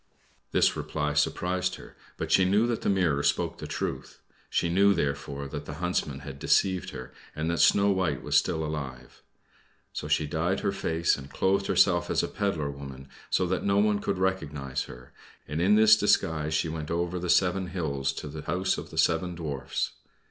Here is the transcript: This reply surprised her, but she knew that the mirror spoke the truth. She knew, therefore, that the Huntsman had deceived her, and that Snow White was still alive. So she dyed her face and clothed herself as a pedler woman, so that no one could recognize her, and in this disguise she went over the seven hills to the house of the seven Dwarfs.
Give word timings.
This 0.51 0.75
reply 0.75 1.13
surprised 1.13 1.75
her, 1.75 1.95
but 2.17 2.31
she 2.31 2.43
knew 2.43 2.65
that 2.65 2.81
the 2.81 2.89
mirror 2.89 3.21
spoke 3.21 3.59
the 3.59 3.67
truth. 3.67 4.19
She 4.49 4.67
knew, 4.67 4.95
therefore, 4.95 5.47
that 5.49 5.65
the 5.65 5.75
Huntsman 5.75 6.21
had 6.21 6.39
deceived 6.39 6.89
her, 6.89 7.13
and 7.35 7.51
that 7.51 7.59
Snow 7.59 7.91
White 7.91 8.23
was 8.23 8.35
still 8.35 8.65
alive. 8.65 9.21
So 9.93 10.07
she 10.07 10.25
dyed 10.25 10.61
her 10.61 10.71
face 10.71 11.17
and 11.17 11.29
clothed 11.29 11.67
herself 11.67 12.09
as 12.09 12.23
a 12.23 12.27
pedler 12.27 12.71
woman, 12.71 13.09
so 13.29 13.45
that 13.45 13.63
no 13.63 13.77
one 13.77 13.99
could 13.99 14.17
recognize 14.17 14.85
her, 14.85 15.13
and 15.47 15.61
in 15.61 15.75
this 15.75 15.95
disguise 15.95 16.55
she 16.55 16.67
went 16.67 16.89
over 16.89 17.19
the 17.19 17.29
seven 17.29 17.67
hills 17.67 18.11
to 18.13 18.27
the 18.27 18.41
house 18.41 18.79
of 18.79 18.89
the 18.89 18.97
seven 18.97 19.35
Dwarfs. 19.35 19.91